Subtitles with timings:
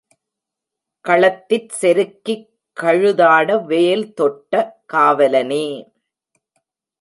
[1.05, 2.47] களத்திற் செருக்கிக்
[2.77, 4.53] கழுதாட வேல்தொட்ட
[4.85, 5.65] காவலனே!